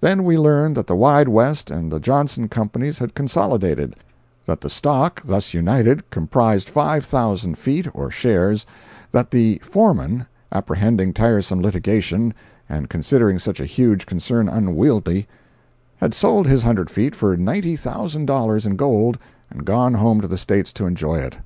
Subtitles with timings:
[0.00, 3.94] Then we learned that the Wide West and the Johnson companies had consolidated;
[4.44, 8.66] that the stock, thus united, comprised five thousand feet, or shares;
[9.12, 12.34] that the foreman, apprehending tiresome litigation,
[12.68, 15.28] and considering such a huge concern unwieldy,
[15.98, 19.18] had sold his hundred feet for ninety thousand dollars in gold
[19.52, 21.36] and gone home to the States to enjoy it.